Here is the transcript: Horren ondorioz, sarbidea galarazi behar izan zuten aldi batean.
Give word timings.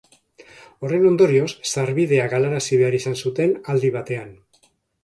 Horren 0.87 1.05
ondorioz, 1.09 1.51
sarbidea 1.73 2.27
galarazi 2.35 2.81
behar 2.83 2.99
izan 3.03 3.21
zuten 3.25 3.57
aldi 3.77 3.97
batean. 4.01 4.35